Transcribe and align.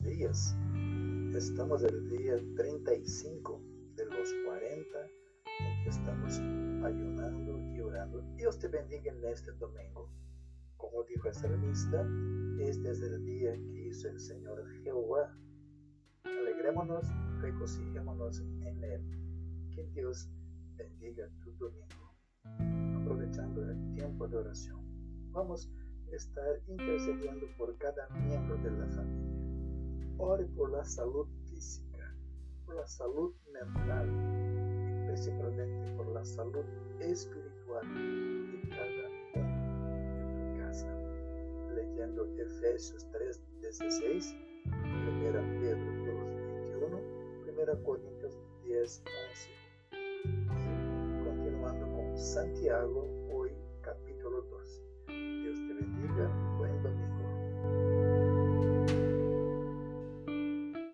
días. 0.00 0.56
Estamos 1.34 1.82
el 1.82 2.08
día 2.08 2.38
35 2.56 3.60
de 3.96 4.06
los 4.06 4.32
40 4.46 4.98
en 5.60 5.82
que 5.82 5.90
estamos 5.90 6.38
ayunando 6.82 7.60
y 7.74 7.80
orando. 7.80 8.22
Dios 8.34 8.58
te 8.58 8.68
bendiga 8.68 9.12
en 9.12 9.22
este 9.26 9.52
domingo. 9.52 10.08
Como 10.78 11.04
dijo 11.04 11.28
el 11.28 11.34
salmista, 11.34 12.08
este 12.60 12.92
es 12.92 13.02
el 13.02 13.26
día 13.26 13.52
que 13.52 13.88
hizo 13.88 14.08
el 14.08 14.18
Señor 14.18 14.64
Jehová. 14.82 15.36
Alegrémonos, 16.24 17.04
regocijémonos 17.42 18.40
en 18.40 18.82
Él. 18.82 19.70
Que 19.74 19.84
Dios 19.88 20.30
bendiga 20.76 21.28
tu 21.44 21.52
domingo. 21.58 23.02
Aprovechando 23.02 23.70
el 23.70 23.94
tiempo 23.96 24.26
de 24.28 24.36
oración, 24.38 24.80
vamos 25.30 25.70
a 26.10 26.16
estar 26.16 26.62
intercediendo 26.68 27.46
por 27.58 27.76
cada 27.76 28.08
miembro 28.08 28.56
de 28.56 28.70
la 28.70 28.88
familia. 28.88 29.31
Ore 30.24 30.44
por 30.56 30.70
la 30.70 30.84
salud 30.84 31.26
física, 31.48 32.14
por 32.64 32.76
la 32.76 32.86
salud 32.86 33.34
mental 33.52 34.08
y 34.08 35.06
principalmente 35.06 35.96
por 35.96 36.06
la 36.12 36.24
salud 36.24 36.64
espiritual 37.00 37.82
de 38.52 38.68
cada 38.68 39.08
uno 39.34 39.48
en 40.20 40.54
tu 40.54 40.58
casa. 40.62 40.86
Leyendo 41.74 42.24
Efesios 42.38 43.04
3, 43.10 43.42
16, 43.62 44.36
1 44.66 45.60
Pedro 45.60 45.82
2, 46.06 46.36
21, 46.70 47.74
1 47.74 47.84
Corintios 47.84 48.38
10, 48.62 49.02
11 49.34 49.62
Santiago 52.14 53.22